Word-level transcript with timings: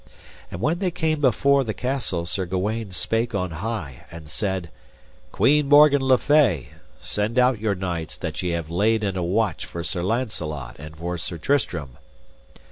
And 0.49 0.61
when 0.61 0.79
they 0.79 0.89
came 0.89 1.23
afore 1.23 1.63
the 1.63 1.75
castle 1.75 2.25
Sir 2.25 2.47
Gawaine 2.47 2.89
spake 2.89 3.35
on 3.35 3.51
high 3.51 4.07
and 4.09 4.31
said: 4.31 4.71
Queen 5.31 5.69
Morgan 5.69 6.01
le 6.03 6.17
Fay, 6.17 6.69
send 6.99 7.37
out 7.37 7.59
your 7.59 7.75
knights 7.75 8.17
that 8.17 8.41
ye 8.41 8.49
have 8.53 8.71
laid 8.71 9.03
in 9.03 9.15
a 9.15 9.21
watch 9.21 9.63
for 9.67 9.83
Sir 9.83 10.01
Launcelot 10.01 10.75
and 10.79 10.97
for 10.97 11.19
Sir 11.19 11.37
Tristram. 11.37 11.97